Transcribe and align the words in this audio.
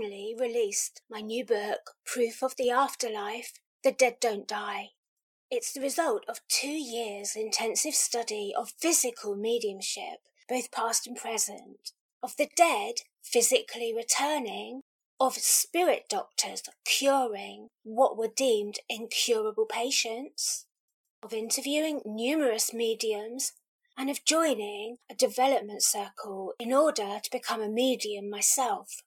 finally 0.00 0.34
released 0.38 1.02
my 1.10 1.20
new 1.20 1.44
book, 1.44 1.90
Proof 2.06 2.42
of 2.42 2.54
the 2.56 2.70
Afterlife 2.70 3.52
The 3.84 3.92
Dead 3.92 4.16
Don't 4.20 4.48
Die. 4.48 4.90
It's 5.50 5.72
the 5.72 5.80
result 5.80 6.24
of 6.26 6.40
two 6.48 6.68
years' 6.68 7.36
intensive 7.36 7.94
study 7.94 8.52
of 8.56 8.72
physical 8.80 9.36
mediumship, 9.36 10.20
both 10.48 10.70
past 10.70 11.06
and 11.06 11.16
present, 11.16 11.92
of 12.22 12.36
the 12.36 12.48
dead 12.56 12.94
physically 13.22 13.92
returning, 13.94 14.82
of 15.18 15.34
spirit 15.34 16.04
doctors 16.08 16.62
curing 16.86 17.68
what 17.82 18.16
were 18.16 18.30
deemed 18.34 18.78
incurable 18.88 19.66
patients, 19.66 20.64
of 21.22 21.34
interviewing 21.34 22.00
numerous 22.06 22.72
mediums, 22.72 23.52
and 23.98 24.08
of 24.08 24.24
joining 24.24 24.96
a 25.10 25.14
development 25.14 25.82
circle 25.82 26.54
in 26.58 26.72
order 26.72 27.18
to 27.22 27.30
become 27.30 27.60
a 27.60 27.68
medium 27.68 28.30
myself. 28.30 29.02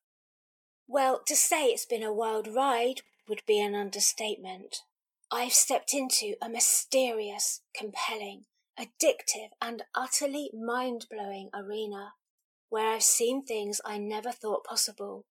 Well, 0.88 1.22
to 1.28 1.36
say 1.36 1.68
it's 1.68 1.86
been 1.86 2.04
a 2.04 2.14
wild 2.14 2.48
ride 2.48 3.02
would 3.28 3.42
be 3.48 3.60
an 3.62 3.76
understatement. 3.76 4.84
I've 5.32 5.54
stepped 5.54 5.94
into 5.94 6.36
a 6.42 6.50
mysterious, 6.50 7.62
compelling, 7.76 8.46
addictive, 8.80 9.50
and 9.62 9.84
utterly 9.96 10.52
mind 10.54 11.08
blowing 11.10 11.50
arena 11.54 12.14
where 12.74 12.90
I've 12.90 13.04
seen 13.04 13.44
things 13.46 13.80
I 13.86 14.00
never 14.00 14.32
thought 14.32 14.64
possible, 14.64 15.26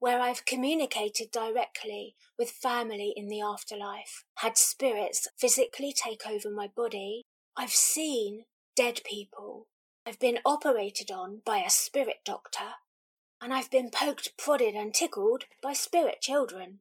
where 0.00 0.20
I've 0.20 0.44
communicated 0.44 1.30
directly 1.30 2.16
with 2.36 2.50
family 2.50 3.12
in 3.16 3.28
the 3.28 3.40
afterlife, 3.40 4.24
had 4.38 4.58
spirits 4.58 5.28
physically 5.38 5.92
take 5.92 6.26
over 6.28 6.50
my 6.50 6.66
body. 6.66 7.22
I've 7.56 7.70
seen 7.70 8.46
dead 8.74 9.00
people. 9.04 9.68
I've 10.04 10.18
been 10.18 10.40
operated 10.44 11.12
on 11.12 11.42
by 11.46 11.58
a 11.58 11.70
spirit 11.70 12.18
doctor, 12.24 12.74
and 13.40 13.52
I've 13.52 13.70
been 13.70 13.90
poked, 13.90 14.36
prodded, 14.36 14.74
and 14.74 14.92
tickled 14.94 15.44
by 15.62 15.72
spirit 15.72 16.20
children. 16.20 16.80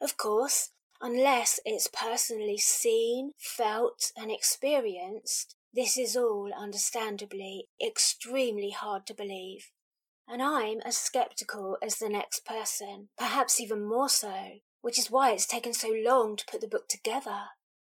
Of 0.00 0.16
course, 0.16 0.70
Unless 1.00 1.60
it's 1.66 1.88
personally 1.88 2.56
seen, 2.56 3.32
felt, 3.36 4.12
and 4.16 4.30
experienced, 4.30 5.54
this 5.72 5.98
is 5.98 6.16
all 6.16 6.50
understandably 6.56 7.68
extremely 7.84 8.70
hard 8.70 9.06
to 9.06 9.14
believe. 9.14 9.70
And 10.26 10.42
I'm 10.42 10.80
as 10.80 10.96
skeptical 10.96 11.76
as 11.82 11.96
the 11.96 12.08
next 12.08 12.46
person, 12.46 13.08
perhaps 13.18 13.60
even 13.60 13.84
more 13.84 14.08
so, 14.08 14.60
which 14.80 14.98
is 14.98 15.10
why 15.10 15.32
it's 15.32 15.46
taken 15.46 15.74
so 15.74 15.92
long 15.94 16.36
to 16.36 16.46
put 16.46 16.62
the 16.62 16.68
book 16.68 16.88
together, 16.88 17.42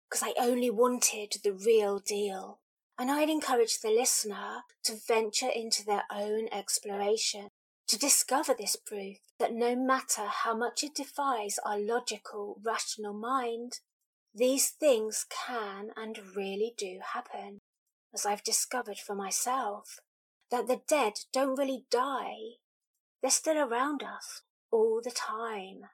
because 0.09 0.23
I 0.23 0.33
only 0.41 0.69
wanted 0.69 1.33
the 1.43 1.53
real 1.53 1.99
deal. 1.99 2.59
And 2.97 3.11
I'd 3.11 3.29
encourage 3.29 3.79
the 3.79 3.89
listener 3.89 4.63
to 4.83 4.95
venture 5.07 5.49
into 5.53 5.83
their 5.83 6.03
own 6.09 6.47
exploration 6.51 7.49
to 7.91 7.97
discover 7.97 8.55
this 8.57 8.77
proof 8.77 9.17
that 9.37 9.53
no 9.53 9.75
matter 9.75 10.21
how 10.25 10.55
much 10.55 10.81
it 10.81 10.95
defies 10.95 11.59
our 11.65 11.77
logical, 11.77 12.55
rational 12.63 13.11
mind, 13.11 13.79
these 14.33 14.69
things 14.69 15.25
can 15.45 15.89
and 15.97 16.17
really 16.33 16.73
do 16.77 16.99
happen, 17.13 17.59
as 18.13 18.25
I've 18.25 18.45
discovered 18.45 18.95
for 18.97 19.13
myself, 19.13 19.99
that 20.51 20.67
the 20.67 20.79
dead 20.87 21.13
don't 21.33 21.57
really 21.57 21.83
die. 21.91 22.59
They're 23.21 23.29
still 23.29 23.57
around 23.57 24.03
us 24.03 24.43
all 24.71 25.01
the 25.03 25.11
time. 25.11 25.89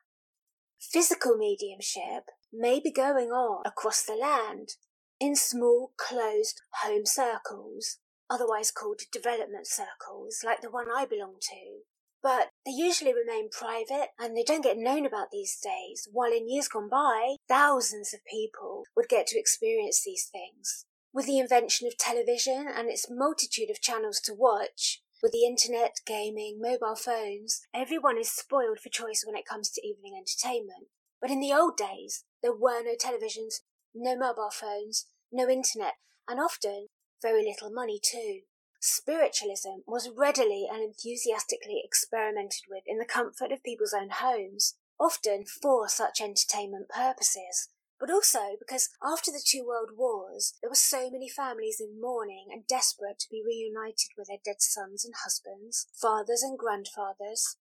Physical 0.79 1.35
mediumship 1.35 2.25
may 2.53 2.79
be 2.79 2.91
going 2.91 3.29
on 3.29 3.63
across 3.65 4.03
the 4.03 4.13
land 4.13 4.73
in 5.19 5.35
small, 5.35 5.93
closed 5.97 6.61
home 6.83 7.07
circles, 7.07 7.97
otherwise 8.29 8.71
called 8.71 9.01
development 9.11 9.67
circles, 9.67 10.41
like 10.43 10.61
the 10.61 10.71
one 10.71 10.87
I 10.93 11.05
belong 11.05 11.35
to. 11.41 11.81
But 12.21 12.49
they 12.65 12.71
usually 12.71 13.13
remain 13.13 13.49
private 13.49 14.09
and 14.19 14.35
they 14.35 14.43
don't 14.43 14.63
get 14.63 14.77
known 14.77 15.05
about 15.05 15.31
these 15.31 15.57
days, 15.63 16.07
while 16.11 16.31
in 16.31 16.49
years 16.49 16.67
gone 16.67 16.89
by, 16.89 17.35
thousands 17.47 18.13
of 18.13 18.19
people 18.29 18.83
would 18.95 19.07
get 19.07 19.27
to 19.27 19.39
experience 19.39 20.03
these 20.03 20.27
things. 20.31 20.85
With 21.13 21.25
the 21.25 21.39
invention 21.39 21.87
of 21.87 21.97
television 21.97 22.67
and 22.67 22.89
its 22.89 23.07
multitude 23.09 23.69
of 23.69 23.81
channels 23.81 24.19
to 24.21 24.33
watch, 24.33 25.01
with 25.21 25.31
the 25.31 25.45
internet, 25.45 25.95
gaming, 26.05 26.59
mobile 26.61 26.95
phones, 26.95 27.61
everyone 27.73 28.17
is 28.17 28.29
spoiled 28.29 28.79
for 28.79 28.89
choice 28.89 29.23
when 29.25 29.35
it 29.35 29.47
comes 29.47 29.71
to 29.71 29.87
evening 29.87 30.13
entertainment. 30.15 30.87
But 31.19 31.31
in 31.31 31.39
the 31.39 31.53
old 31.53 31.77
days, 31.77 32.23
there 32.43 32.53
were 32.53 32.83
no 32.83 32.93
televisions, 32.95 33.61
no 33.95 34.15
mobile 34.15 34.51
phones, 34.51 35.07
no 35.31 35.49
internet, 35.49 35.93
and 36.27 36.39
often 36.39 36.87
very 37.21 37.43
little 37.43 37.69
money 37.69 37.99
too. 38.01 38.41
Spiritualism 38.79 39.81
was 39.87 40.09
readily 40.15 40.67
and 40.71 40.83
enthusiastically 40.83 41.81
experimented 41.83 42.63
with 42.69 42.83
in 42.85 42.99
the 42.99 43.05
comfort 43.05 43.51
of 43.51 43.63
people's 43.63 43.93
own 43.93 44.09
homes, 44.09 44.75
often 44.99 45.45
for 45.45 45.89
such 45.89 46.21
entertainment 46.21 46.89
purposes, 46.89 47.69
but 47.99 48.11
also 48.11 48.55
because 48.59 48.89
after 49.03 49.31
the 49.31 49.43
two 49.43 49.65
world 49.65 49.89
wars 49.97 50.53
there 50.61 50.69
were 50.69 50.75
so 50.75 51.09
many 51.09 51.27
families 51.27 51.81
in 51.81 51.99
mourning 51.99 52.47
and 52.51 52.67
desperate 52.67 53.19
to 53.19 53.29
be 53.29 53.43
reunited 53.45 54.11
with 54.17 54.27
their 54.27 54.37
dead 54.43 54.61
sons 54.61 55.03
and 55.03 55.15
husbands, 55.23 55.87
fathers 55.99 56.43
and 56.43 56.57
grandfathers, 56.57 57.57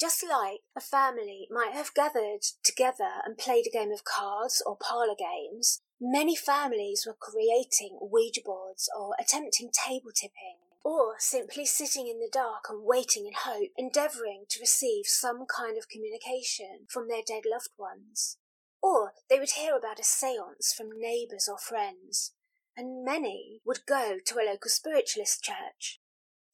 just 0.00 0.24
like 0.28 0.60
a 0.76 0.80
family 0.80 1.48
might 1.50 1.72
have 1.72 1.94
gathered 1.94 2.42
together 2.62 3.20
and 3.24 3.36
played 3.36 3.66
a 3.66 3.70
game 3.70 3.90
of 3.90 4.04
cards 4.04 4.62
or 4.64 4.76
parlour 4.76 5.16
games, 5.18 5.80
many 6.00 6.36
families 6.36 7.04
were 7.06 7.16
creating 7.18 7.98
Ouija 8.00 8.40
boards 8.44 8.88
or 8.96 9.14
attempting 9.18 9.70
table 9.72 10.10
tipping, 10.14 10.58
or 10.84 11.14
simply 11.18 11.66
sitting 11.66 12.06
in 12.06 12.20
the 12.20 12.30
dark 12.32 12.66
and 12.70 12.84
waiting 12.84 13.26
in 13.26 13.32
hope, 13.34 13.70
endeavouring 13.76 14.44
to 14.48 14.60
receive 14.60 15.06
some 15.06 15.44
kind 15.46 15.76
of 15.76 15.88
communication 15.88 16.86
from 16.88 17.08
their 17.08 17.22
dead 17.26 17.42
loved 17.50 17.70
ones. 17.76 18.38
Or 18.80 19.12
they 19.28 19.40
would 19.40 19.50
hear 19.50 19.76
about 19.76 19.98
a 19.98 20.04
seance 20.04 20.72
from 20.72 21.00
neighbours 21.00 21.48
or 21.50 21.58
friends, 21.58 22.32
and 22.76 23.04
many 23.04 23.60
would 23.64 23.80
go 23.86 24.18
to 24.24 24.34
a 24.36 24.46
local 24.46 24.70
spiritualist 24.70 25.42
church. 25.42 25.98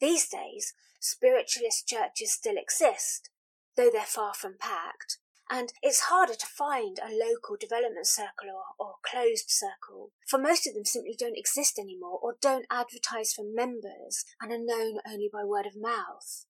These 0.01 0.31
days, 0.31 0.73
spiritualist 0.99 1.87
churches 1.87 2.33
still 2.33 2.57
exist, 2.57 3.29
though 3.77 3.91
they're 3.91 4.03
far 4.03 4.35
from 4.35 4.57
packed, 4.59 5.19
and 5.51 5.73
it's 5.83 6.09
harder 6.09 6.35
to 6.35 6.47
find 6.47 6.99
a 6.99 7.13
local 7.13 7.57
development 7.59 8.07
circle 8.07 8.49
or, 8.49 8.87
or 8.87 8.95
closed 9.05 9.51
circle, 9.51 10.13
for 10.27 10.39
most 10.39 10.67
of 10.67 10.75
them 10.75 10.85
simply 10.85 11.15
don't 11.19 11.37
exist 11.37 11.79
anymore 11.79 12.19
or 12.23 12.37
don't 12.41 12.67
advertise 12.71 13.33
for 13.33 13.45
members 13.45 14.25
and 14.41 14.53
are 14.53 14.59
known 14.59 14.99
only 15.07 15.29
by 15.31 15.45
word 15.45 15.67
of 15.67 15.77
mouth. 15.77 16.47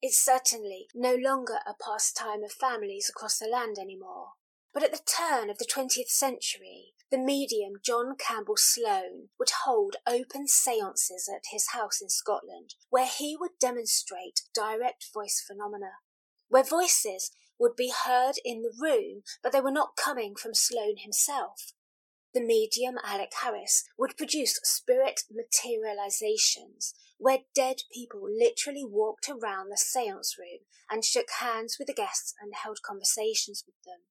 It's 0.00 0.22
certainly 0.22 0.88
no 0.94 1.14
longer 1.14 1.58
a 1.66 1.74
pastime 1.74 2.42
of 2.42 2.52
families 2.52 3.10
across 3.10 3.38
the 3.38 3.46
land 3.46 3.76
anymore. 3.78 4.32
But 4.72 4.82
at 4.82 4.92
the 4.92 5.00
turn 5.06 5.50
of 5.50 5.58
the 5.58 5.68
20th 5.72 6.08
century, 6.08 6.94
the 7.10 7.18
medium 7.18 7.74
John 7.82 8.16
Campbell 8.18 8.56
Sloan 8.56 9.28
would 9.38 9.50
hold 9.64 9.96
open 10.06 10.48
seances 10.48 11.30
at 11.32 11.52
his 11.52 11.68
house 11.68 12.00
in 12.02 12.08
Scotland, 12.08 12.74
where 12.90 13.06
he 13.06 13.36
would 13.38 13.52
demonstrate 13.60 14.42
direct 14.52 15.06
voice 15.14 15.44
phenomena 15.46 15.98
where 16.54 16.62
voices 16.62 17.32
would 17.58 17.74
be 17.74 17.92
heard 18.06 18.34
in 18.44 18.62
the 18.62 18.72
room, 18.80 19.22
but 19.42 19.50
they 19.50 19.60
were 19.60 19.72
not 19.72 19.96
coming 19.96 20.36
from 20.36 20.54
Sloan 20.54 20.98
himself. 20.98 21.72
The 22.32 22.40
medium 22.40 22.94
Alec 23.04 23.32
Harris 23.42 23.82
would 23.98 24.16
produce 24.16 24.60
spirit 24.62 25.22
materializations, 25.28 26.94
where 27.18 27.40
dead 27.56 27.78
people 27.92 28.22
literally 28.32 28.84
walked 28.84 29.28
around 29.28 29.68
the 29.68 29.76
seance 29.76 30.36
room 30.38 30.60
and 30.88 31.04
shook 31.04 31.26
hands 31.40 31.74
with 31.76 31.88
the 31.88 31.92
guests 31.92 32.34
and 32.40 32.52
held 32.54 32.78
conversations 32.86 33.64
with 33.66 33.74
them. 33.84 34.02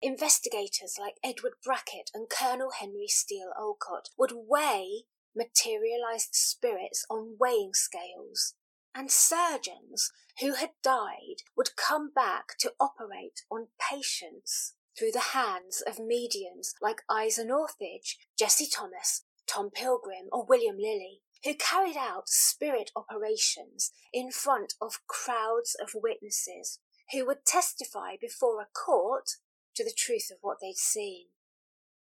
Investigators 0.00 0.96
like 0.98 1.16
Edward 1.22 1.56
Brackett 1.62 2.10
and 2.14 2.30
Colonel 2.30 2.70
Henry 2.80 3.08
Steele 3.08 3.52
Olcott 3.58 4.08
would 4.16 4.32
weigh 4.34 5.02
materialized 5.36 6.30
spirits 6.32 7.04
on 7.10 7.36
weighing 7.38 7.74
scales 7.74 8.54
and 8.94 9.10
surgeons 9.10 10.10
who 10.40 10.54
had 10.54 10.70
died 10.82 11.42
would 11.56 11.76
come 11.76 12.10
back 12.14 12.58
to 12.58 12.72
operate 12.78 13.42
on 13.50 13.68
patients 13.90 14.74
through 14.98 15.12
the 15.12 15.32
hands 15.32 15.82
of 15.86 15.98
mediums 15.98 16.74
like 16.80 17.02
Isa 17.10 17.44
Northage, 17.44 18.18
Jesse 18.38 18.68
Thomas, 18.68 19.24
Tom 19.46 19.70
Pilgrim, 19.70 20.28
or 20.32 20.46
William 20.46 20.76
Lilly, 20.76 21.20
who 21.44 21.54
carried 21.54 21.96
out 21.96 22.28
spirit 22.28 22.90
operations 22.96 23.92
in 24.12 24.30
front 24.30 24.74
of 24.80 25.06
crowds 25.06 25.76
of 25.80 25.90
witnesses 25.94 26.80
who 27.12 27.24
would 27.26 27.44
testify 27.46 28.16
before 28.20 28.60
a 28.60 28.66
court 28.66 29.30
to 29.74 29.84
the 29.84 29.94
truth 29.96 30.28
of 30.30 30.38
what 30.40 30.58
they'd 30.60 30.76
seen. 30.76 31.26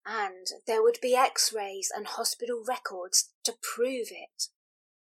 And 0.07 0.47
there 0.67 0.83
would 0.83 0.99
be 1.01 1.17
x 1.17 1.53
rays 1.55 1.91
and 1.95 2.07
hospital 2.07 2.63
records 2.67 3.31
to 3.45 3.55
prove 3.75 4.09
it. 4.11 4.49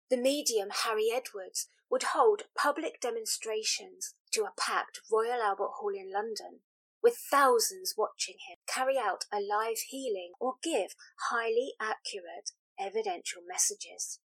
The 0.08 0.16
medium 0.16 0.68
Harry 0.84 1.08
Edwards 1.12 1.66
would 1.90 2.02
hold 2.14 2.42
public 2.56 3.00
demonstrations 3.00 4.14
to 4.32 4.42
a 4.42 4.52
packed 4.58 5.00
Royal 5.10 5.40
Albert 5.40 5.72
Hall 5.78 5.92
in 5.94 6.12
London, 6.12 6.60
with 7.02 7.16
thousands 7.16 7.94
watching 7.96 8.36
him 8.48 8.58
carry 8.66 8.98
out 8.98 9.24
a 9.32 9.38
live 9.40 9.78
healing 9.88 10.32
or 10.40 10.54
give 10.62 10.94
highly 11.30 11.74
accurate 11.80 12.50
evidential 12.78 13.42
messages. 13.46 14.20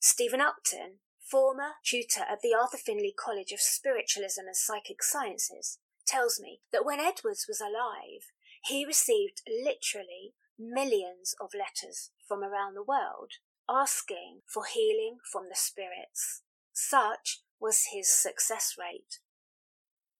Stephen 0.00 0.40
Upton, 0.40 1.00
former 1.20 1.72
tutor 1.84 2.22
at 2.30 2.40
the 2.42 2.54
Arthur 2.54 2.78
Findlay 2.78 3.14
College 3.16 3.52
of 3.52 3.60
Spiritualism 3.60 4.42
and 4.46 4.56
Psychic 4.56 5.02
Sciences, 5.02 5.78
tells 6.06 6.40
me 6.40 6.60
that 6.72 6.84
when 6.84 7.00
Edwards 7.00 7.46
was 7.48 7.60
alive, 7.60 8.30
he 8.64 8.86
received 8.86 9.42
literally 9.46 10.34
millions 10.58 11.34
of 11.40 11.50
letters 11.54 12.10
from 12.26 12.42
around 12.42 12.74
the 12.74 12.82
world 12.82 13.32
asking 13.68 14.40
for 14.46 14.64
healing 14.64 15.18
from 15.30 15.44
the 15.48 15.56
spirits. 15.56 16.42
Such 16.80 17.42
was 17.58 17.88
his 17.92 18.08
success 18.08 18.76
rate. 18.78 19.18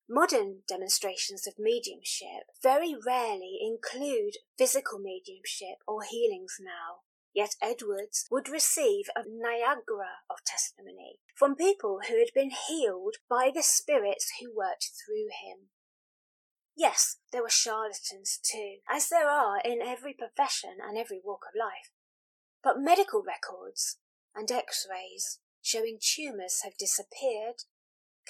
Modern 0.09 0.65
demonstrations 0.67 1.47
of 1.47 1.57
mediumship 1.57 2.49
very 2.61 2.97
rarely 2.97 3.61
include 3.63 4.39
physical 4.59 4.99
mediumship 4.99 5.79
or 5.87 6.03
healings 6.03 6.57
now. 6.61 7.03
Yet 7.33 7.55
Edwards 7.63 8.27
would 8.29 8.49
receive 8.49 9.07
a 9.15 9.23
Niagara 9.25 10.23
of 10.29 10.43
testimony 10.45 11.21
from 11.37 11.55
people 11.55 12.01
who 12.09 12.19
had 12.19 12.35
been 12.35 12.51
healed 12.51 13.19
by 13.31 13.53
the 13.55 13.63
spirits 13.63 14.33
who 14.41 14.53
worked 14.53 14.91
through 15.07 15.29
him. 15.41 15.69
Yes, 16.77 17.19
there 17.31 17.43
were 17.43 17.49
charlatans 17.49 18.41
too, 18.43 18.79
as 18.91 19.09
there 19.11 19.29
are 19.29 19.61
in 19.61 19.81
every 19.81 20.13
profession 20.13 20.79
and 20.83 20.99
every 20.99 21.21
walk 21.23 21.45
of 21.49 21.57
life. 21.57 21.93
But 22.65 22.81
medical 22.81 23.23
records 23.23 23.99
and 24.35 24.51
x 24.51 24.85
rays 24.91 25.39
showing 25.63 25.99
tumours 26.01 26.61
have 26.65 26.77
disappeared 26.79 27.65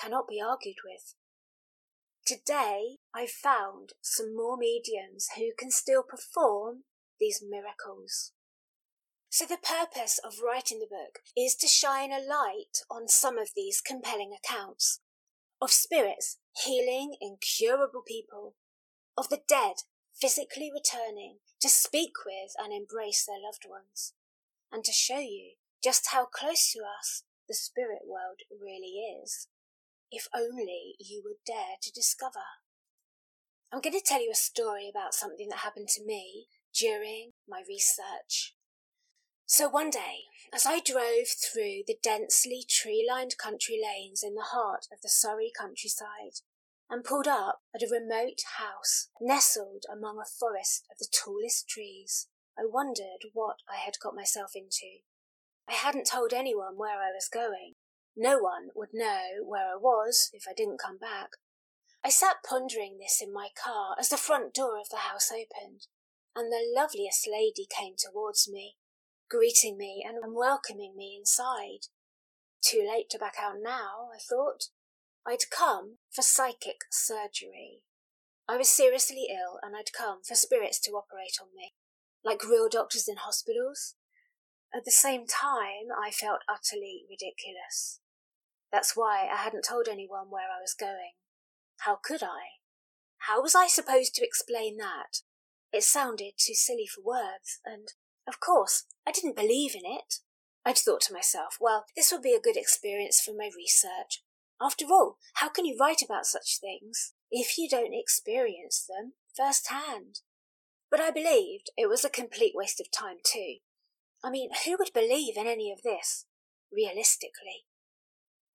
cannot 0.00 0.28
be 0.28 0.40
argued 0.40 0.78
with. 0.84 1.14
Today, 2.26 2.98
I've 3.14 3.30
found 3.30 3.94
some 4.02 4.36
more 4.36 4.56
mediums 4.56 5.28
who 5.36 5.50
can 5.58 5.70
still 5.70 6.02
perform 6.02 6.84
these 7.18 7.42
miracles. 7.42 8.32
So, 9.30 9.44
the 9.44 9.58
purpose 9.58 10.18
of 10.22 10.40
writing 10.44 10.78
the 10.78 10.86
book 10.86 11.20
is 11.36 11.54
to 11.56 11.66
shine 11.66 12.12
a 12.12 12.20
light 12.20 12.78
on 12.90 13.08
some 13.08 13.38
of 13.38 13.50
these 13.54 13.80
compelling 13.80 14.32
accounts 14.32 15.00
of 15.60 15.70
spirits 15.70 16.38
healing 16.64 17.16
incurable 17.20 18.02
people, 18.06 18.54
of 19.16 19.28
the 19.28 19.40
dead 19.48 19.76
physically 20.20 20.70
returning 20.72 21.38
to 21.60 21.68
speak 21.68 22.12
with 22.24 22.52
and 22.58 22.72
embrace 22.72 23.24
their 23.24 23.40
loved 23.42 23.64
ones, 23.68 24.14
and 24.72 24.84
to 24.84 24.92
show 24.92 25.18
you 25.18 25.52
just 25.82 26.08
how 26.12 26.26
close 26.26 26.72
to 26.72 26.80
us 26.80 27.22
the 27.48 27.54
spirit 27.54 28.02
world 28.06 28.40
really 28.50 29.00
is, 29.22 29.48
if 30.10 30.26
only 30.34 30.94
you 30.98 31.22
would 31.24 31.38
dare 31.46 31.76
to 31.82 31.92
discover. 31.92 32.44
I'm 33.72 33.80
going 33.80 33.94
to 33.98 34.04
tell 34.04 34.22
you 34.22 34.30
a 34.32 34.36
story 34.36 34.88
about 34.88 35.14
something 35.14 35.48
that 35.50 35.58
happened 35.58 35.88
to 35.88 36.04
me 36.04 36.46
during 36.74 37.32
my 37.46 37.62
research. 37.68 38.54
So 39.44 39.68
one 39.68 39.90
day, 39.90 40.24
as 40.52 40.66
I 40.66 40.80
drove 40.80 41.28
through 41.28 41.82
the 41.86 41.98
densely 42.02 42.64
tree 42.68 43.06
lined 43.08 43.36
country 43.38 43.80
lanes 43.82 44.22
in 44.22 44.34
the 44.34 44.48
heart 44.52 44.86
of 44.92 45.00
the 45.02 45.08
Surrey 45.08 45.50
countryside 45.58 46.40
and 46.90 47.04
pulled 47.04 47.28
up 47.28 47.60
at 47.74 47.82
a 47.82 47.88
remote 47.90 48.40
house 48.58 49.08
nestled 49.20 49.84
among 49.90 50.18
a 50.18 50.28
forest 50.28 50.84
of 50.90 50.98
the 50.98 51.08
tallest 51.10 51.68
trees, 51.68 52.28
I 52.58 52.62
wondered 52.66 53.32
what 53.32 53.56
I 53.70 53.76
had 53.76 53.94
got 54.02 54.14
myself 54.14 54.52
into. 54.54 55.00
I 55.68 55.74
hadn't 55.74 56.06
told 56.06 56.32
anyone 56.32 56.76
where 56.76 56.98
I 56.98 57.12
was 57.14 57.28
going. 57.32 57.74
No 58.16 58.38
one 58.38 58.68
would 58.74 58.90
know 58.92 59.44
where 59.44 59.72
I 59.74 59.76
was 59.76 60.30
if 60.32 60.44
I 60.48 60.54
didn't 60.54 60.80
come 60.84 60.98
back. 60.98 61.30
I 62.04 62.08
sat 62.08 62.36
pondering 62.48 62.98
this 62.98 63.20
in 63.22 63.32
my 63.32 63.48
car 63.62 63.96
as 63.98 64.08
the 64.08 64.16
front 64.16 64.54
door 64.54 64.78
of 64.80 64.88
the 64.90 65.08
house 65.08 65.30
opened, 65.30 65.86
and 66.34 66.50
the 66.50 66.66
loveliest 66.74 67.28
lady 67.30 67.66
came 67.68 67.94
towards 67.98 68.48
me 68.50 68.76
greeting 69.28 69.76
me 69.76 70.04
and 70.06 70.34
welcoming 70.34 70.94
me 70.96 71.16
inside. 71.18 71.86
Too 72.62 72.86
late 72.88 73.10
to 73.10 73.18
back 73.18 73.34
out 73.40 73.56
now, 73.62 74.08
I 74.14 74.18
thought. 74.18 74.64
I'd 75.26 75.50
come 75.50 75.98
for 76.10 76.22
psychic 76.22 76.82
surgery. 76.90 77.82
I 78.48 78.56
was 78.56 78.68
seriously 78.68 79.26
ill 79.30 79.58
and 79.62 79.76
I'd 79.76 79.92
come 79.92 80.20
for 80.26 80.34
spirits 80.34 80.80
to 80.80 80.92
operate 80.92 81.36
on 81.40 81.48
me, 81.54 81.74
like 82.24 82.44
real 82.44 82.68
doctors 82.68 83.06
in 83.08 83.16
hospitals. 83.16 83.94
At 84.74 84.84
the 84.84 84.90
same 84.90 85.26
time, 85.26 85.88
I 85.96 86.10
felt 86.10 86.40
utterly 86.48 87.04
ridiculous. 87.08 88.00
That's 88.70 88.96
why 88.96 89.28
I 89.32 89.36
hadn't 89.36 89.64
told 89.64 89.88
anyone 89.88 90.30
where 90.30 90.44
I 90.44 90.60
was 90.60 90.74
going. 90.78 91.12
How 91.78 91.96
could 92.02 92.22
I? 92.22 92.58
How 93.22 93.42
was 93.42 93.54
I 93.54 93.66
supposed 93.66 94.14
to 94.16 94.24
explain 94.24 94.76
that? 94.76 95.22
It 95.72 95.84
sounded 95.84 96.32
too 96.36 96.54
silly 96.54 96.86
for 96.86 97.02
words, 97.02 97.60
and 97.64 97.88
of 98.26 98.40
course, 98.40 98.84
I 99.06 99.12
didn't 99.12 99.36
believe 99.36 99.74
in 99.74 99.84
it. 99.84 100.16
I'd 100.64 100.78
thought 100.78 101.00
to 101.02 101.14
myself, 101.14 101.56
well, 101.60 101.86
this 101.96 102.12
would 102.12 102.22
be 102.22 102.34
a 102.34 102.40
good 102.40 102.56
experience 102.56 103.20
for 103.20 103.32
my 103.32 103.50
research. 103.56 104.22
After 104.60 104.84
all, 104.86 105.16
how 105.34 105.48
can 105.48 105.64
you 105.64 105.78
write 105.78 106.02
about 106.02 106.26
such 106.26 106.58
things 106.60 107.14
if 107.30 107.56
you 107.56 107.68
don't 107.68 107.94
experience 107.94 108.86
them 108.86 109.12
firsthand? 109.36 110.20
But 110.90 111.00
I 111.00 111.10
believed 111.10 111.70
it 111.76 111.88
was 111.88 112.04
a 112.04 112.10
complete 112.10 112.52
waste 112.54 112.80
of 112.80 112.90
time, 112.90 113.18
too. 113.24 113.56
I 114.24 114.30
mean, 114.30 114.50
who 114.64 114.76
would 114.78 114.92
believe 114.92 115.36
in 115.36 115.46
any 115.46 115.72
of 115.72 115.82
this, 115.82 116.26
realistically? 116.72 117.66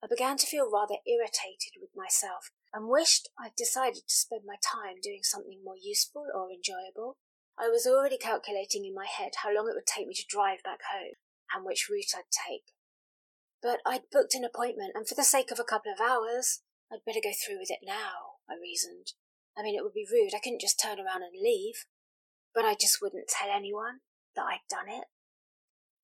I 0.02 0.06
began 0.06 0.36
to 0.36 0.46
feel 0.46 0.70
rather 0.70 1.00
irritated 1.06 1.80
with 1.80 1.96
myself 1.96 2.50
and 2.74 2.88
wished 2.88 3.30
I'd 3.40 3.56
decided 3.56 4.04
to 4.06 4.14
spend 4.14 4.42
my 4.44 4.56
time 4.60 5.00
doing 5.02 5.22
something 5.22 5.64
more 5.64 5.80
useful 5.80 6.26
or 6.34 6.52
enjoyable. 6.52 7.16
I 7.58 7.68
was 7.68 7.86
already 7.86 8.18
calculating 8.18 8.84
in 8.84 8.94
my 8.94 9.06
head 9.06 9.32
how 9.42 9.54
long 9.54 9.68
it 9.68 9.74
would 9.74 9.86
take 9.86 10.06
me 10.06 10.14
to 10.14 10.28
drive 10.28 10.62
back 10.62 10.80
home 10.92 11.16
and 11.54 11.64
which 11.64 11.88
route 11.88 12.12
I'd 12.14 12.28
take. 12.28 12.74
But 13.62 13.80
I'd 13.86 14.10
booked 14.12 14.34
an 14.34 14.44
appointment, 14.44 14.92
and 14.94 15.08
for 15.08 15.14
the 15.14 15.24
sake 15.24 15.50
of 15.50 15.58
a 15.58 15.64
couple 15.64 15.90
of 15.90 16.00
hours, 16.00 16.60
I'd 16.92 17.04
better 17.06 17.24
go 17.24 17.32
through 17.32 17.60
with 17.60 17.70
it 17.70 17.80
now, 17.82 18.44
I 18.44 18.60
reasoned. 18.60 19.14
I 19.56 19.62
mean, 19.62 19.74
it 19.78 19.82
would 19.82 19.94
be 19.94 20.06
rude. 20.10 20.34
I 20.34 20.40
couldn't 20.42 20.60
just 20.60 20.78
turn 20.82 20.98
around 20.98 21.22
and 21.22 21.32
leave. 21.40 21.86
But 22.54 22.66
I 22.66 22.74
just 22.78 23.00
wouldn't 23.00 23.28
tell 23.28 23.48
anyone 23.50 24.00
that 24.36 24.44
I'd 24.44 24.68
done 24.68 24.88
it. 24.88 25.06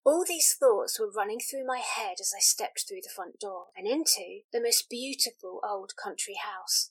All 0.04 0.24
these 0.26 0.54
thoughts 0.54 0.98
were 0.98 1.10
running 1.10 1.40
through 1.40 1.66
my 1.66 1.78
head 1.78 2.16
as 2.20 2.32
I 2.34 2.40
stepped 2.40 2.84
through 2.88 3.02
the 3.02 3.12
front 3.14 3.38
door 3.38 3.66
and 3.76 3.86
into 3.86 4.40
the 4.52 4.60
most 4.60 4.88
beautiful 4.88 5.60
old 5.62 5.92
country 6.02 6.36
house. 6.42 6.90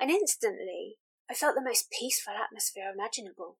And 0.00 0.10
instantly, 0.10 0.96
I 1.30 1.34
felt 1.34 1.54
the 1.54 1.62
most 1.62 1.90
peaceful 1.90 2.32
atmosphere 2.32 2.90
imaginable. 2.92 3.58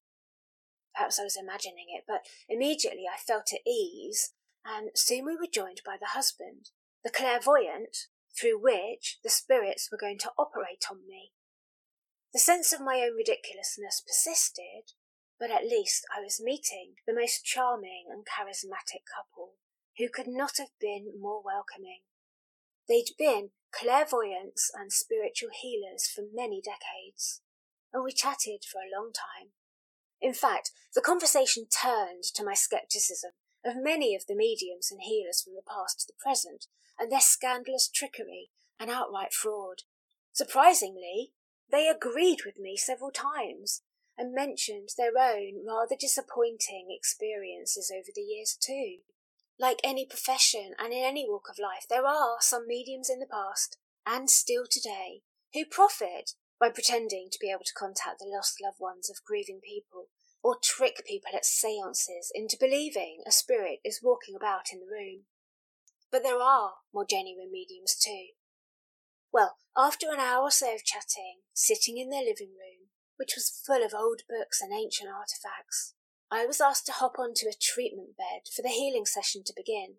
Perhaps 0.95 1.21
I 1.21 1.25
was 1.25 1.37
imagining 1.37 1.87
it, 1.89 2.05
but 2.09 2.23
immediately 2.49 3.05
I 3.12 3.19
felt 3.19 3.53
at 3.53 3.67
ease, 3.69 4.33
and 4.65 4.91
soon 4.95 5.27
we 5.27 5.37
were 5.37 5.53
joined 5.53 5.83
by 5.85 5.97
the 6.01 6.15
husband, 6.17 6.71
the 7.05 7.11
clairvoyant, 7.11 8.09
through 8.39 8.61
which 8.61 9.19
the 9.23 9.31
spirits 9.31 9.91
were 9.93 9.99
going 9.99 10.19
to 10.19 10.33
operate 10.39 10.85
on 10.91 11.07
me. 11.07 11.33
The 12.33 12.39
sense 12.39 12.73
of 12.73 12.81
my 12.81 13.01
own 13.01 13.17
ridiculousness 13.17 14.03
persisted, 14.07 14.93
but 15.38 15.50
at 15.50 15.64
least 15.64 16.04
I 16.14 16.21
was 16.21 16.40
meeting 16.42 16.95
the 17.07 17.14
most 17.14 17.45
charming 17.45 18.07
and 18.11 18.26
charismatic 18.26 19.07
couple, 19.07 19.54
who 19.97 20.09
could 20.09 20.28
not 20.28 20.59
have 20.59 20.73
been 20.80 21.12
more 21.18 21.42
welcoming. 21.42 22.00
They'd 22.88 23.11
been 23.18 23.50
clairvoyants 23.73 24.71
and 24.75 24.92
spiritual 24.92 25.50
healers 25.52 26.09
for 26.12 26.23
many 26.33 26.61
decades, 26.61 27.42
and 27.92 28.02
we 28.02 28.12
chatted 28.12 28.64
for 28.64 28.78
a 28.78 28.92
long 28.95 29.12
time. 29.12 29.50
In 30.21 30.35
fact, 30.35 30.73
the 30.95 31.00
conversation 31.00 31.66
turned 31.66 32.25
to 32.35 32.45
my 32.45 32.54
scepticism 32.54 33.33
of 33.64 33.75
many 33.76 34.14
of 34.14 34.26
the 34.26 34.35
mediums 34.35 34.90
and 34.90 35.00
healers 35.02 35.42
from 35.42 35.54
the 35.54 35.62
past 35.62 36.00
to 36.00 36.07
the 36.07 36.18
present, 36.18 36.66
and 36.99 37.12
their 37.12 37.21
scandalous 37.21 37.88
trickery 37.88 38.50
and 38.80 38.90
outright 38.90 39.33
fraud. 39.33 39.83
Surprisingly, 40.33 41.33
they 41.71 41.88
agreed 41.88 42.38
with 42.45 42.59
me 42.59 42.76
several 42.76 43.11
times 43.11 43.83
and 44.19 44.35
mentioned 44.35 44.91
their 44.99 45.17
own 45.17 45.65
rather 45.67 45.97
disappointing 45.99 46.89
experiences 46.91 47.93
over 47.95 48.11
the 48.15 48.21
years 48.21 48.59
too. 48.61 48.99
Like 49.59 49.81
any 49.83 50.05
profession 50.05 50.75
and 50.79 50.93
in 50.93 51.05
any 51.05 51.27
walk 51.29 51.49
of 51.49 51.59
life, 51.59 51.87
there 51.89 52.07
are 52.07 52.37
some 52.41 52.67
mediums 52.67 53.09
in 53.09 53.21
the 53.21 53.27
past, 53.27 53.77
and 54.05 54.29
still 54.29 54.65
today, 54.71 55.23
who 55.55 55.65
profit 55.65 56.33
by 56.61 56.71
pretending 56.71 57.29
to 57.31 57.39
be 57.41 57.51
able 57.51 57.65
to 57.65 57.79
contact 57.79 58.19
the 58.19 58.27
lost 58.27 58.59
loved 58.63 58.81
ones 58.81 59.09
of 59.09 59.25
grieving 59.25 59.61
people, 59.65 60.09
or 60.43 60.57
trick 60.63 61.03
people 61.07 61.31
at 61.35 61.45
seances 61.45 62.31
into 62.35 62.57
believing 62.59 63.23
a 63.27 63.33
spirit 63.33 63.79
is 63.85 64.01
walking 64.03 64.35
about 64.37 64.73
in 64.73 64.81
the 64.81 64.87
room. 64.87 65.23
But 66.11 66.23
there 66.23 66.41
are 66.41 66.73
more 66.93 67.07
genuine 67.09 67.51
mediums 67.53 67.97
too. 67.97 68.29
Well, 69.33 69.57
after 69.77 70.11
an 70.11 70.21
hour 70.21 70.45
or 70.45 70.51
so 70.51 70.75
of 70.75 70.85
chatting, 70.85 71.41
sitting 71.53 71.99
in 71.99 72.11
their 72.11 72.23
living 72.23 72.55
room, 72.55 72.89
which 73.19 73.35
was 73.35 73.63
full 73.67 73.85
of 73.85 73.93
old 73.93 74.23
books 74.29 74.63
and 74.63 74.73
ancient 74.73 75.11
artifacts, 75.11 75.95
I 76.31 76.47
was 76.47 76.61
asked 76.61 76.87
to 76.87 76.93
hop 76.93 77.19
onto 77.19 77.49
a 77.49 77.59
treatment 77.61 78.17
bed 78.17 78.47
for 78.55 78.63
the 78.63 78.69
healing 78.69 79.07
session 79.07 79.43
to 79.45 79.53
begin. 79.57 79.97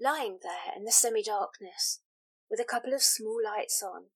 Lying 0.00 0.38
there 0.42 0.74
in 0.76 0.84
the 0.84 0.90
semi 0.90 1.22
darkness, 1.22 2.00
with 2.50 2.58
a 2.58 2.68
couple 2.68 2.92
of 2.92 3.02
small 3.02 3.38
lights 3.42 3.82
on, 3.82 4.06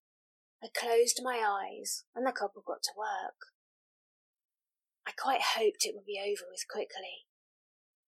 I 0.62 0.69
closed 0.75 1.21
my 1.23 1.38
eyes 1.47 2.05
and 2.14 2.26
the 2.26 2.33
couple 2.33 2.62
got 2.66 2.83
to 2.85 2.99
work. 2.99 3.55
I 5.07 5.12
quite 5.12 5.55
hoped 5.55 5.85
it 5.85 5.95
would 5.95 6.07
be 6.07 6.19
over 6.19 6.50
with 6.50 6.66
quickly. 6.69 7.28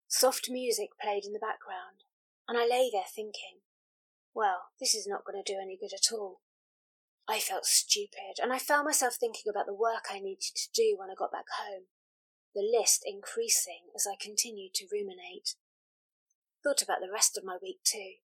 Soft 0.08 0.48
music 0.50 0.90
played 1.00 1.26
in 1.26 1.34
the 1.34 1.40
background, 1.40 2.02
and 2.48 2.58
I 2.58 2.62
lay 2.62 2.90
there 2.92 3.08
thinking, 3.14 3.62
well, 4.34 4.72
this 4.80 4.96
is 4.96 5.06
not 5.06 5.26
going 5.26 5.42
to 5.44 5.54
do 5.54 5.60
any 5.62 5.78
good 5.78 5.94
at 5.94 6.12
all. 6.12 6.40
I 7.30 7.40
felt 7.40 7.66
stupid, 7.66 8.40
and 8.42 8.54
I 8.54 8.58
found 8.58 8.86
myself 8.86 9.16
thinking 9.20 9.50
about 9.50 9.66
the 9.66 9.74
work 9.74 10.06
I 10.10 10.20
needed 10.20 10.56
to 10.56 10.72
do 10.74 10.96
when 10.98 11.10
I 11.12 11.16
got 11.18 11.32
back 11.32 11.52
home, 11.60 11.92
the 12.56 12.62
list 12.64 13.04
increasing 13.06 13.92
as 13.94 14.08
I 14.08 14.16
continued 14.16 14.74
to 14.76 14.88
ruminate. 14.90 15.56
Thought 16.64 16.82
about 16.82 17.02
the 17.02 17.12
rest 17.12 17.38
of 17.38 17.44
my 17.44 17.58
week 17.62 17.80
too. 17.84 18.24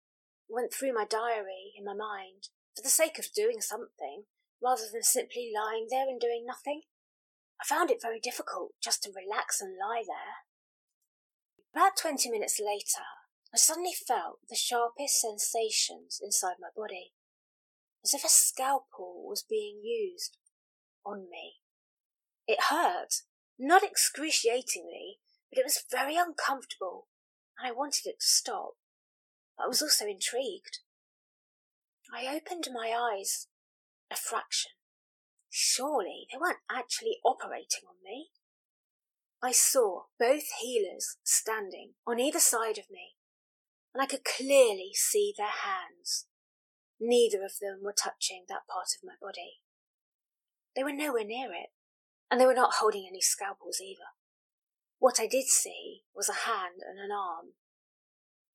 Went 0.47 0.71
through 0.71 0.93
my 0.93 1.05
diary 1.05 1.73
in 1.75 1.83
my 1.83 1.95
mind 1.95 2.49
for 2.75 2.83
the 2.83 2.89
sake 2.89 3.17
of 3.17 3.33
doing 3.33 3.59
something 3.59 4.25
rather 4.61 4.83
than 4.91 5.03
simply 5.03 5.51
lying 5.53 5.87
there 5.89 6.07
and 6.07 6.19
doing 6.19 6.45
nothing. 6.45 6.81
I 7.59 7.65
found 7.65 7.89
it 7.89 8.01
very 8.01 8.19
difficult 8.19 8.73
just 8.83 9.01
to 9.03 9.09
relax 9.09 9.61
and 9.61 9.77
lie 9.77 10.03
there. 10.05 10.45
About 11.73 11.97
twenty 11.97 12.29
minutes 12.29 12.61
later, 12.63 13.07
I 13.53 13.57
suddenly 13.57 13.93
felt 13.93 14.39
the 14.47 14.55
sharpest 14.55 15.19
sensations 15.19 16.19
inside 16.21 16.55
my 16.59 16.69
body 16.75 17.13
as 18.03 18.13
if 18.13 18.23
a 18.23 18.29
scalpel 18.29 19.25
was 19.27 19.45
being 19.47 19.81
used 19.83 20.37
on 21.05 21.27
me. 21.29 21.55
It 22.47 22.65
hurt, 22.69 23.21
not 23.59 23.83
excruciatingly, 23.83 25.19
but 25.49 25.59
it 25.59 25.65
was 25.65 25.83
very 25.89 26.15
uncomfortable, 26.15 27.07
and 27.57 27.67
I 27.67 27.71
wanted 27.71 28.05
it 28.05 28.19
to 28.19 28.25
stop. 28.25 28.73
I 29.59 29.67
was 29.67 29.81
also 29.81 30.05
intrigued. 30.05 30.79
I 32.13 32.27
opened 32.27 32.67
my 32.73 32.91
eyes 32.91 33.47
a 34.11 34.15
fraction. 34.15 34.71
Surely 35.49 36.27
they 36.31 36.37
weren't 36.37 36.63
actually 36.69 37.19
operating 37.23 37.87
on 37.87 37.95
me. 38.03 38.29
I 39.43 39.51
saw 39.51 40.03
both 40.19 40.43
healers 40.59 41.17
standing 41.23 41.93
on 42.05 42.19
either 42.19 42.39
side 42.39 42.77
of 42.77 42.89
me, 42.91 43.15
and 43.93 44.01
I 44.01 44.05
could 44.05 44.23
clearly 44.23 44.91
see 44.93 45.33
their 45.37 45.47
hands. 45.47 46.27
Neither 47.03 47.43
of 47.43 47.53
them 47.59 47.79
were 47.81 47.95
touching 47.97 48.45
that 48.47 48.67
part 48.71 48.93
of 48.95 49.03
my 49.03 49.15
body. 49.19 49.61
They 50.75 50.83
were 50.83 50.93
nowhere 50.93 51.25
near 51.25 51.49
it, 51.51 51.71
and 52.29 52.39
they 52.39 52.45
were 52.45 52.53
not 52.53 52.75
holding 52.75 53.07
any 53.09 53.21
scalpels 53.21 53.81
either. 53.81 54.13
What 54.99 55.19
I 55.19 55.25
did 55.25 55.47
see 55.47 56.03
was 56.15 56.29
a 56.29 56.45
hand 56.47 56.81
and 56.87 56.99
an 56.99 57.11
arm, 57.11 57.53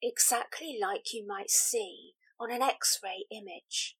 exactly 0.00 0.79
like 0.81 1.12
you 1.12 1.26
might 1.26 1.50
see 1.50 2.15
on 2.38 2.53
an 2.53 2.62
X 2.62 3.00
ray 3.03 3.26
image. 3.33 3.97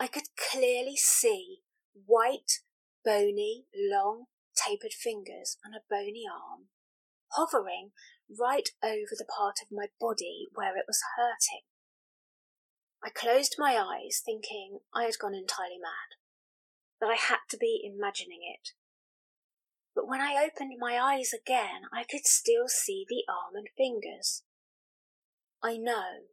I 0.00 0.08
could 0.08 0.24
clearly 0.36 0.96
see 0.96 1.60
white, 1.94 2.62
bony, 3.04 3.66
long, 3.76 4.24
tapered 4.56 4.92
fingers 4.92 5.56
and 5.64 5.74
a 5.74 5.86
bony 5.88 6.24
arm 6.28 6.66
hovering 7.32 7.90
right 8.28 8.70
over 8.82 9.12
the 9.16 9.24
part 9.24 9.56
of 9.62 9.70
my 9.70 9.86
body 10.00 10.48
where 10.54 10.76
it 10.76 10.84
was 10.86 11.00
hurting. 11.16 11.62
I 13.04 13.10
closed 13.10 13.56
my 13.58 13.76
eyes, 13.76 14.22
thinking 14.24 14.78
I 14.94 15.04
had 15.04 15.18
gone 15.20 15.34
entirely 15.34 15.78
mad, 15.78 16.16
that 17.00 17.10
I 17.10 17.16
had 17.16 17.40
to 17.50 17.58
be 17.58 17.82
imagining 17.84 18.40
it. 18.42 18.70
But 19.94 20.08
when 20.08 20.22
I 20.22 20.42
opened 20.42 20.72
my 20.78 20.98
eyes 20.98 21.32
again, 21.34 21.82
I 21.92 22.04
could 22.04 22.24
still 22.24 22.66
see 22.66 23.04
the 23.06 23.24
arm 23.28 23.56
and 23.56 23.68
fingers. 23.76 24.42
I 25.62 25.76
know, 25.76 26.28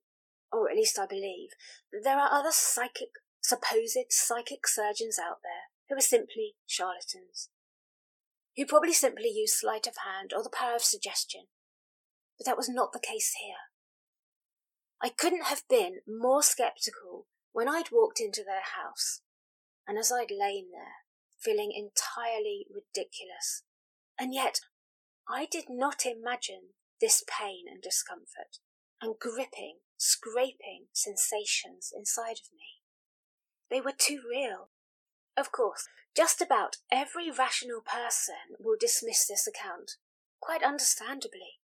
or 0.52 0.70
at 0.70 0.78
least 0.78 0.98
I 0.98 1.06
believe, 1.06 1.50
that 1.92 2.06
there 2.06 2.18
are 2.18 2.32
other 2.32 2.52
psychic, 2.52 3.10
supposed 3.42 3.98
psychic 4.10 4.66
surgeons 4.66 5.20
out 5.20 5.40
there 5.44 5.72
who 5.90 5.98
are 5.98 6.02
simply 6.02 6.56
charlatans, 6.66 7.50
who 8.56 8.66
probably 8.66 8.94
simply 8.94 9.30
use 9.30 9.60
sleight 9.60 9.88
of 9.88 9.98
hand 10.06 10.32
or 10.34 10.42
the 10.42 10.50
power 10.50 10.76
of 10.76 10.84
suggestion. 10.84 11.48
But 12.38 12.46
that 12.46 12.58
was 12.58 12.70
not 12.70 12.94
the 12.94 13.00
case 13.00 13.36
here. 13.44 13.71
I 15.04 15.10
couldn't 15.10 15.46
have 15.46 15.64
been 15.68 16.02
more 16.08 16.44
sceptical 16.44 17.28
when 17.54 17.68
I'd 17.68 17.92
walked 17.92 18.20
into 18.20 18.44
their 18.44 18.62
house, 18.62 19.22
and 19.88 19.98
as 19.98 20.12
I'd 20.12 20.32
lain 20.32 20.70
there, 20.72 21.06
feeling 21.40 21.72
entirely 21.72 22.68
ridiculous. 22.70 23.64
And 24.20 24.34
yet, 24.34 24.60
I 25.28 25.48
did 25.50 25.66
not 25.70 26.06
imagine 26.06 26.74
this 27.00 27.24
pain 27.28 27.66
and 27.68 27.82
discomfort, 27.82 28.60
and 29.02 29.18
gripping, 29.20 29.78
scraping 29.98 30.86
sensations 30.94 31.92
inside 31.96 32.38
of 32.38 32.54
me. 32.54 32.82
They 33.72 33.82
were 33.82 33.94
too 33.98 34.22
real. 34.30 34.70
Of 35.36 35.52
course, 35.52 35.88
just 36.16 36.42
about 36.42 36.78
every 36.92 37.32
rational 37.32 37.82
person 37.82 38.56
will 38.60 38.76
dismiss 38.80 39.28
this 39.28 39.48
account, 39.48 39.94
quite 40.40 40.62
understandably. 40.62 41.60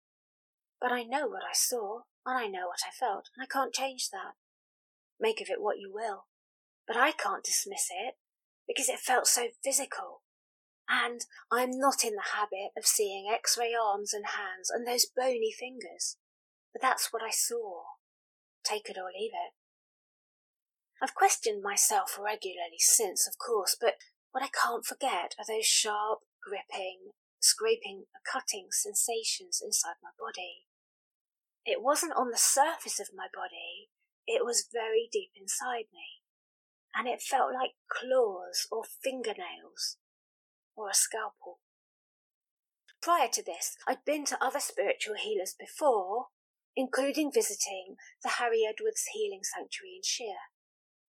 But 0.81 0.93
I 0.93 1.05
know 1.05 1.29
what 1.29 1.45
I 1.45 1.55
saw, 1.55 2.03
and 2.27 2.39
I 2.39 2.47
know 2.47 2.69
what 2.69 2.81
I 2.87 2.91
felt, 2.91 3.29
and 3.37 3.43
I 3.43 3.47
can't 3.47 3.75
change 3.75 4.11
that. 4.11 4.35
Make 5.21 5.41
of 5.41 5.49
it 5.49 5.61
what 5.61 5.79
you 5.79 5.93
will. 5.93 6.27
But 6.87 6.97
I 6.97 7.13
can't 7.13 7.45
dismiss 7.45 7.89
it, 7.91 8.15
because 8.67 8.89
it 8.89 8.99
felt 8.99 9.27
so 9.27 9.49
physical. 9.63 10.23
And 10.89 11.21
I'm 11.51 11.71
not 11.79 12.05
in 12.05 12.15
the 12.15 12.35
habit 12.35 12.73
of 12.77 12.87
seeing 12.87 13.31
x 13.33 13.57
ray 13.59 13.73
arms 13.73 14.13
and 14.13 14.27
hands 14.27 14.71
and 14.71 14.87
those 14.87 15.07
bony 15.07 15.53
fingers. 15.57 16.17
But 16.73 16.83
that's 16.83 17.13
what 17.13 17.23
I 17.23 17.31
saw. 17.31 17.83
Take 18.65 18.89
it 18.89 18.97
or 18.97 19.11
leave 19.15 19.33
it. 19.33 19.55
I've 21.03 21.15
questioned 21.15 21.63
myself 21.63 22.19
regularly 22.19 22.79
since, 22.79 23.27
of 23.27 23.35
course, 23.39 23.77
but 23.79 23.95
what 24.33 24.45
I 24.45 24.49
can't 24.49 24.85
forget 24.85 25.35
are 25.39 25.45
those 25.47 25.67
sharp, 25.67 26.21
gripping, 26.43 27.11
scraping, 27.41 28.05
cutting 28.31 28.69
sensations 28.71 29.61
inside 29.63 29.99
my 30.03 30.11
body. 30.19 30.67
It 31.65 31.83
wasn't 31.83 32.15
on 32.17 32.31
the 32.31 32.39
surface 32.39 32.99
of 32.99 33.15
my 33.15 33.27
body, 33.33 33.89
it 34.27 34.45
was 34.45 34.69
very 34.73 35.09
deep 35.11 35.31
inside 35.37 35.87
me. 35.93 36.23
And 36.95 37.09
it 37.09 37.23
felt 37.23 37.55
like 37.55 37.73
claws 37.89 38.67
or 38.71 38.83
fingernails 39.03 39.97
or 40.77 40.91
a 40.91 40.95
scalpel. 40.95 41.61
Prior 43.01 43.29
to 43.33 43.43
this, 43.43 43.77
I'd 43.87 44.05
been 44.05 44.25
to 44.27 44.45
other 44.45 44.61
spiritual 44.61 45.17
healers 45.17 45.55
before, 45.59 46.27
including 46.77 47.33
visiting 47.33 47.97
the 48.23 48.31
Harry 48.39 48.63
Edwards 48.69 49.05
Healing 49.13 49.41
Sanctuary 49.43 49.97
in 49.97 50.03
Shere. 50.05 50.53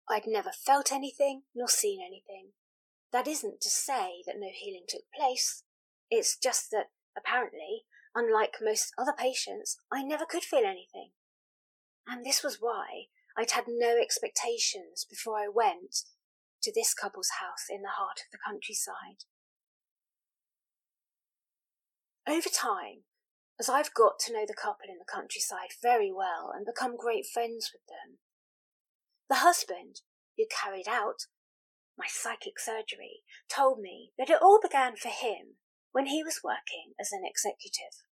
I'd 0.09 0.27
never 0.27 0.51
felt 0.51 0.91
anything 0.91 1.43
nor 1.53 1.67
seen 1.67 1.99
anything. 2.01 2.51
That 3.11 3.27
isn't 3.27 3.61
to 3.61 3.69
say 3.69 4.23
that 4.25 4.39
no 4.39 4.47
healing 4.53 4.85
took 4.87 5.03
place. 5.15 5.63
It's 6.09 6.37
just 6.37 6.71
that, 6.71 6.91
apparently, 7.17 7.83
Unlike 8.13 8.57
most 8.61 8.93
other 8.97 9.13
patients, 9.17 9.77
I 9.91 10.03
never 10.03 10.25
could 10.25 10.43
feel 10.43 10.65
anything. 10.65 11.11
And 12.07 12.25
this 12.25 12.43
was 12.43 12.57
why 12.59 13.05
I'd 13.37 13.51
had 13.51 13.65
no 13.67 13.97
expectations 13.97 15.05
before 15.09 15.37
I 15.37 15.47
went 15.47 16.03
to 16.63 16.71
this 16.73 16.93
couple's 16.93 17.29
house 17.39 17.65
in 17.69 17.81
the 17.81 17.95
heart 17.97 18.19
of 18.19 18.31
the 18.31 18.37
countryside. 18.45 19.25
Over 22.27 22.49
time, 22.49 23.03
as 23.59 23.69
I've 23.69 23.93
got 23.93 24.19
to 24.21 24.33
know 24.33 24.45
the 24.47 24.53
couple 24.53 24.89
in 24.89 24.97
the 24.97 25.11
countryside 25.11 25.73
very 25.81 26.11
well 26.11 26.51
and 26.53 26.65
become 26.65 26.97
great 26.97 27.25
friends 27.31 27.71
with 27.73 27.83
them, 27.87 28.17
the 29.29 29.45
husband 29.45 30.01
who 30.37 30.45
carried 30.49 30.87
out 30.87 31.27
my 31.97 32.05
psychic 32.07 32.59
surgery 32.59 33.21
told 33.49 33.79
me 33.79 34.11
that 34.17 34.29
it 34.29 34.41
all 34.41 34.59
began 34.61 34.95
for 34.95 35.09
him 35.09 35.57
when 35.91 36.07
he 36.07 36.23
was 36.23 36.41
working 36.43 36.93
as 36.99 37.11
an 37.11 37.23
executive. 37.25 38.03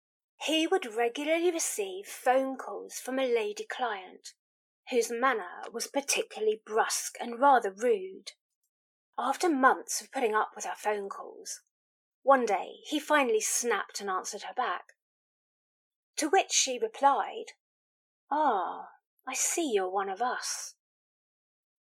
He 0.43 0.67
would 0.67 0.95
regularly 0.95 1.51
receive 1.51 2.07
phone 2.07 2.57
calls 2.57 2.95
from 2.95 3.19
a 3.19 3.33
lady 3.33 3.67
client 3.69 4.35
whose 4.91 5.11
manner 5.11 5.63
was 5.73 5.87
particularly 5.87 6.63
brusque 6.65 7.17
and 7.21 7.41
rather 7.41 7.71
rude. 7.71 8.33
After 9.19 9.49
months 9.49 10.01
of 10.01 10.13
putting 10.13 10.35
up 10.35 10.51
with 10.55 10.65
her 10.65 10.77
phone 10.77 11.09
calls, 11.09 11.61
one 12.23 12.47
day 12.47 12.77
he 12.85 13.01
finally 13.01 13.41
snapped 13.41 14.01
and 14.01 14.09
answered 14.09 14.43
her 14.43 14.55
back. 14.55 14.95
To 16.17 16.29
which 16.29 16.53
she 16.53 16.79
replied, 16.79 17.53
Ah, 18.31 18.89
I 19.27 19.35
see 19.35 19.73
you're 19.73 19.91
one 19.91 20.09
of 20.09 20.23
us. 20.23 20.75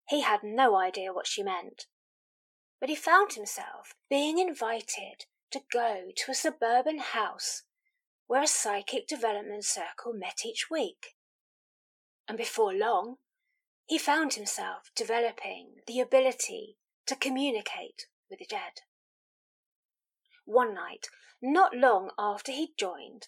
He 0.10 0.22
had 0.22 0.42
no 0.44 0.75
idea 0.75 1.13
what 1.13 1.27
she 1.27 1.44
meant, 1.44 1.86
but 2.80 2.89
he 2.89 2.96
found 2.96 3.34
himself 3.34 3.94
being 4.10 4.39
invited 4.39 5.25
to 5.51 5.62
go 5.72 6.12
to 6.16 6.32
a 6.32 6.36
suburban 6.36 7.00
house 7.00 7.63
where 8.27 8.44
a 8.44 8.48
psychic 8.48 9.08
development 9.08 9.63
circle 9.63 10.13
met 10.13 10.42
each 10.46 10.68
week. 10.70 11.16
And 12.27 12.38
before 12.38 12.74
long, 12.74 13.16
he 13.86 13.98
found 13.98 14.34
himself 14.34 14.92
developing 14.96 15.75
the 15.88 16.01
ability 16.01 16.77
to 17.06 17.16
communicate 17.16 18.08
with 18.30 18.39
the 18.39 18.46
dead. 18.46 18.82
One 20.46 20.74
night, 20.74 21.08
not 21.42 21.75
long 21.75 22.12
after 22.20 22.51
he'd 22.51 22.74
joined, 22.77 23.27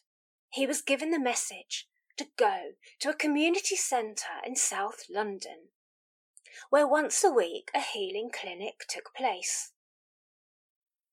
he 0.49 0.67
was 0.67 0.81
given 0.81 1.11
the 1.11 1.19
message 1.19 1.87
to 2.17 2.27
go 2.37 2.71
to 2.99 3.09
a 3.09 3.15
community 3.15 3.77
centre 3.77 4.41
in 4.45 4.55
South 4.55 5.05
London, 5.09 5.69
where 6.69 6.87
once 6.87 7.23
a 7.23 7.31
week 7.31 7.71
a 7.73 7.79
healing 7.79 8.29
clinic 8.33 8.83
took 8.89 9.13
place. 9.15 9.71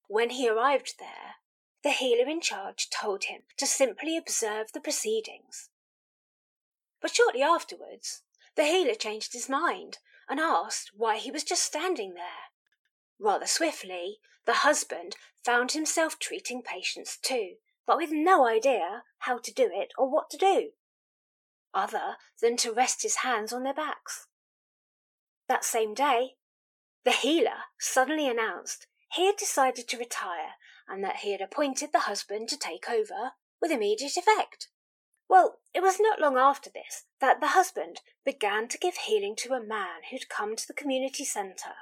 When 0.08 0.30
he 0.30 0.48
arrived 0.48 0.98
there, 0.98 1.36
the 1.82 1.90
healer 1.90 2.28
in 2.28 2.40
charge 2.40 2.90
told 2.90 3.24
him 3.24 3.42
to 3.56 3.66
simply 3.66 4.16
observe 4.16 4.72
the 4.72 4.80
proceedings. 4.80 5.70
But 7.00 7.14
shortly 7.14 7.42
afterwards, 7.42 8.22
the 8.54 8.64
healer 8.64 8.94
changed 8.94 9.32
his 9.32 9.48
mind 9.48 9.98
and 10.28 10.40
asked 10.40 10.92
why 10.94 11.18
he 11.18 11.30
was 11.30 11.44
just 11.44 11.62
standing 11.62 12.14
there. 12.14 12.50
Rather 13.18 13.46
swiftly, 13.46 14.18
the 14.44 14.54
husband 14.54 15.16
found 15.44 15.72
himself 15.72 16.18
treating 16.18 16.62
patients 16.62 17.16
too, 17.16 17.56
but 17.86 17.96
with 17.96 18.10
no 18.10 18.46
idea 18.46 19.04
how 19.18 19.38
to 19.38 19.52
do 19.52 19.70
it 19.72 19.92
or 19.98 20.10
what 20.10 20.30
to 20.30 20.36
do, 20.36 20.70
other 21.74 22.16
than 22.40 22.56
to 22.58 22.72
rest 22.72 23.02
his 23.02 23.16
hands 23.16 23.52
on 23.52 23.62
their 23.62 23.74
backs. 23.74 24.26
That 25.48 25.64
same 25.64 25.94
day, 25.94 26.36
the 27.04 27.12
healer 27.12 27.64
suddenly 27.78 28.28
announced 28.28 28.86
he 29.16 29.26
had 29.26 29.36
decided 29.36 29.88
to 29.88 29.98
retire 29.98 30.54
and 30.88 31.02
that 31.02 31.16
he 31.16 31.32
had 31.32 31.40
appointed 31.40 31.90
the 31.92 32.00
husband 32.00 32.48
to 32.48 32.56
take 32.56 32.88
over 32.88 33.32
with 33.60 33.70
immediate 33.70 34.16
effect. 34.16 34.68
Well, 35.28 35.58
it 35.74 35.82
was 35.82 35.98
not 35.98 36.20
long 36.20 36.36
after 36.36 36.70
this 36.70 37.04
that 37.20 37.40
the 37.40 37.48
husband 37.48 38.00
began 38.24 38.68
to 38.68 38.78
give 38.78 38.94
healing 38.94 39.34
to 39.38 39.54
a 39.54 39.62
man 39.62 40.02
who'd 40.10 40.28
come 40.28 40.54
to 40.54 40.66
the 40.66 40.74
community 40.74 41.24
centre 41.24 41.74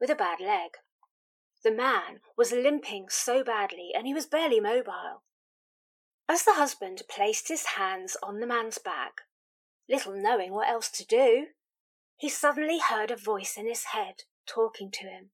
with 0.00 0.10
a 0.10 0.14
bad 0.14 0.38
leg. 0.40 0.72
The 1.64 1.72
man 1.72 2.20
was 2.36 2.52
limping 2.52 3.06
so 3.08 3.42
badly 3.42 3.90
and 3.94 4.06
he 4.06 4.14
was 4.14 4.26
barely 4.26 4.60
mobile. 4.60 5.22
As 6.28 6.44
the 6.44 6.54
husband 6.54 7.02
placed 7.08 7.48
his 7.48 7.66
hands 7.66 8.16
on 8.22 8.40
the 8.40 8.46
man's 8.46 8.78
back, 8.78 9.22
little 9.88 10.14
knowing 10.14 10.52
what 10.52 10.68
else 10.68 10.90
to 10.90 11.06
do, 11.06 11.46
he 12.16 12.28
suddenly 12.28 12.78
heard 12.78 13.10
a 13.10 13.16
voice 13.16 13.56
in 13.56 13.66
his 13.66 13.84
head 13.84 14.24
talking 14.46 14.90
to 14.92 15.04
him, 15.04 15.30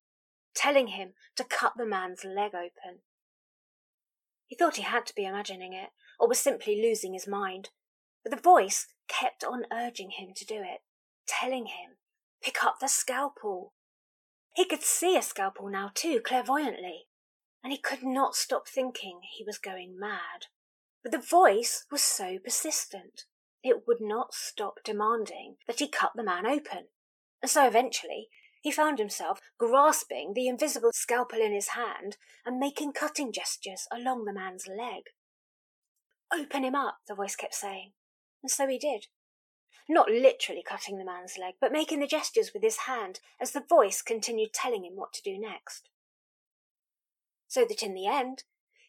telling 0.55 0.89
him 0.89 1.13
to 1.37 1.45
cut 1.45 1.75
the 1.77 1.87
man's 1.87 2.25
leg 2.25 2.55
open. 2.55 3.01
He 4.47 4.57
thought 4.57 4.77
he 4.77 4.83
had 4.83 5.07
to 5.07 5.15
be 5.15 5.25
imagining 5.25 5.73
it, 5.73 5.91
or 6.19 6.29
was 6.29 6.39
simply 6.39 6.81
losing 6.81 7.15
his 7.15 7.27
mind, 7.27 7.71
but 8.23 8.31
the 8.31 8.41
voice 8.41 8.87
kept 9.09 9.43
on 9.45 9.65
urging 9.73 10.11
him 10.11 10.33
to 10.37 10.45
do 10.45 10.57
it, 10.57 10.81
telling 11.27 11.67
him, 11.67 11.97
pick 12.43 12.63
up 12.63 12.77
the 12.81 12.89
scalpel. 12.89 13.73
He 14.55 14.65
could 14.65 14.83
see 14.83 15.17
a 15.17 15.23
scalpel 15.23 15.69
now 15.69 15.91
too, 15.95 16.21
clairvoyantly, 16.21 17.07
and 17.65 17.73
he 17.73 17.79
could 17.79 18.03
not 18.03 18.35
stop 18.35 18.69
thinking 18.69 19.21
he 19.23 19.45
was 19.45 19.59
going 19.59 19.99
mad. 19.99 20.47
But 21.03 21.13
the 21.13 21.19
voice 21.19 21.87
was 21.91 22.03
so 22.03 22.39
persistent, 22.39 23.25
it 23.63 23.87
would 23.87 24.01
not 24.01 24.35
stop 24.35 24.81
demanding 24.85 25.57
that 25.67 25.79
he 25.79 25.89
cut 25.89 26.13
the 26.15 26.23
man 26.23 26.47
open. 26.47 26.89
And 27.41 27.51
so 27.51 27.67
eventually 27.67 28.29
he 28.63 28.71
found 28.71 28.99
himself 28.99 29.41
grasping 29.59 30.33
the 30.35 30.47
invisible 30.47 30.93
scalpel 30.95 31.41
in 31.41 31.53
his 31.53 31.69
hand 31.69 32.17
and 32.47 32.59
making 32.59 32.93
cutting 32.93 33.33
gestures 33.33 33.89
along 33.93 34.25
the 34.25 34.33
man's 34.33 34.69
leg. 34.69 35.03
Open 36.33 36.65
him 36.65 36.77
up, 36.77 36.99
the 37.09 37.15
voice 37.15 37.35
kept 37.35 37.55
saying, 37.55 37.91
and 38.41 38.51
so 38.51 38.69
he 38.69 38.79
did. 38.79 39.07
Not 39.89 40.09
literally 40.09 40.63
cutting 40.67 40.97
the 40.97 41.05
man's 41.05 41.37
leg, 41.37 41.55
but 41.61 41.73
making 41.73 41.99
the 41.99 42.07
gestures 42.07 42.53
with 42.55 42.63
his 42.63 42.79
hand 42.87 43.19
as 43.41 43.51
the 43.51 43.65
voice 43.69 44.01
continued 44.01 44.53
telling 44.53 44.85
him 44.85 44.95
what 44.95 45.13
to 45.15 45.23
do 45.23 45.39
next. 45.39 45.91
So 47.49 47.65
that 47.69 47.83
in 47.83 47.95
the 47.95 48.07
end, 48.07 48.45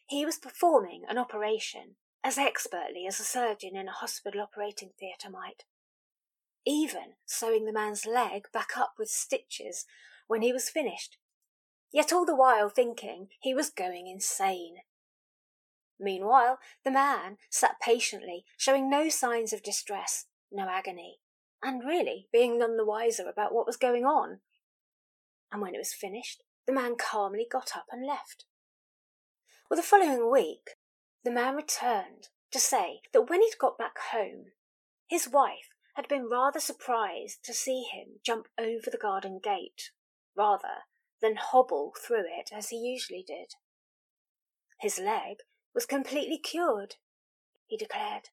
he 0.06 0.24
was 0.24 0.38
performing 0.38 1.02
an 1.08 1.18
operation 1.18 1.96
as 2.22 2.38
expertly 2.38 3.06
as 3.08 3.18
a 3.18 3.24
surgeon 3.24 3.76
in 3.76 3.88
a 3.88 3.92
hospital 3.92 4.40
operating 4.40 4.90
theatre 4.98 5.30
might 5.30 5.64
even 6.66 7.14
sewing 7.26 7.64
the 7.64 7.72
man's 7.72 8.06
leg 8.06 8.46
back 8.52 8.76
up 8.76 8.94
with 8.98 9.08
stitches 9.08 9.84
when 10.26 10.42
he 10.42 10.52
was 10.52 10.70
finished, 10.70 11.18
yet 11.92 12.12
all 12.12 12.24
the 12.24 12.36
while 12.36 12.68
thinking 12.68 13.28
he 13.40 13.54
was 13.54 13.70
going 13.70 14.06
insane. 14.06 14.76
Meanwhile, 15.98 16.58
the 16.84 16.90
man 16.90 17.36
sat 17.50 17.76
patiently, 17.80 18.44
showing 18.56 18.90
no 18.90 19.08
signs 19.08 19.52
of 19.52 19.62
distress, 19.62 20.26
no 20.50 20.68
agony, 20.68 21.18
and 21.62 21.84
really 21.84 22.28
being 22.32 22.58
none 22.58 22.76
the 22.76 22.84
wiser 22.84 23.28
about 23.28 23.54
what 23.54 23.66
was 23.66 23.76
going 23.76 24.04
on. 24.04 24.40
And 25.52 25.62
when 25.62 25.74
it 25.74 25.78
was 25.78 25.94
finished, 25.94 26.42
the 26.66 26.72
man 26.72 26.96
calmly 26.96 27.46
got 27.50 27.76
up 27.76 27.86
and 27.92 28.06
left. 28.06 28.44
Well, 29.70 29.76
the 29.76 29.82
following 29.86 30.30
week, 30.30 30.70
the 31.24 31.30
man 31.30 31.54
returned 31.54 32.28
to 32.50 32.58
say 32.58 33.00
that 33.12 33.30
when 33.30 33.40
he'd 33.40 33.58
got 33.58 33.78
back 33.78 33.98
home, 34.12 34.46
his 35.06 35.28
wife 35.28 35.73
had 35.94 36.08
been 36.08 36.28
rather 36.28 36.60
surprised 36.60 37.44
to 37.44 37.52
see 37.52 37.82
him 37.82 38.20
jump 38.24 38.48
over 38.58 38.90
the 38.90 38.98
garden 38.98 39.40
gate, 39.42 39.90
rather 40.36 40.84
than 41.20 41.36
hobble 41.36 41.92
through 41.98 42.24
it 42.26 42.50
as 42.52 42.68
he 42.68 42.76
usually 42.76 43.24
did. 43.26 43.54
His 44.80 44.98
leg 44.98 45.38
was 45.74 45.86
completely 45.86 46.38
cured, 46.38 46.96
he 47.66 47.76
declared. 47.76 48.28